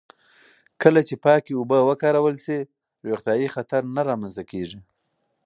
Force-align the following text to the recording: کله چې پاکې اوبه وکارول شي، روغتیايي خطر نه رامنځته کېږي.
کله 0.81 1.01
چې 1.07 1.15
پاکې 1.25 1.51
اوبه 1.55 1.79
وکارول 1.89 2.35
شي، 2.45 2.57
روغتیايي 3.07 3.47
خطر 3.55 3.81
نه 3.95 4.01
رامنځته 4.09 4.43
کېږي. 4.51 4.79